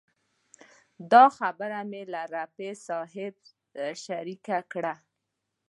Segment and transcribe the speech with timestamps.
[1.11, 3.35] دا خبره مې له رفیع صاحب
[4.03, 4.93] شریکه کړه.